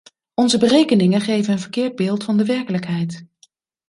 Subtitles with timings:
[0.33, 3.25] Onze berekeningen geven een verkeerd beeld van de werkelijkheid.